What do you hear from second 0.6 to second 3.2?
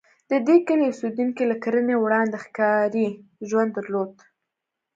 کلي اوسېدونکي له کرنې وړاندې ښکاري